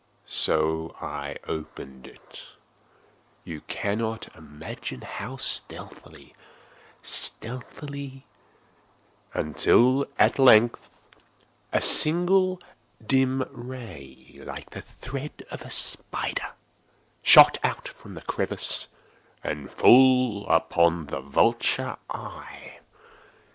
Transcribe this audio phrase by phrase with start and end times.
[0.25, 6.33] So I opened it—you cannot imagine how stealthily,
[7.03, 7.85] stealthily—until,
[10.17, 10.89] at length
[11.71, 12.59] a simple
[13.05, 16.49] dim ray, like the thread of the spider,
[17.21, 17.59] shot
[17.89, 18.87] from out the crevice
[19.43, 22.79] and fell full upon the vulture eye.